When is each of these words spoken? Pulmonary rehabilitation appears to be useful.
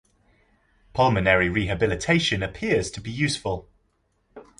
Pulmonary 0.93 1.47
rehabilitation 1.47 2.41
appears 2.41 2.89
to 2.89 2.99
be 3.01 3.11
useful. 3.11 3.69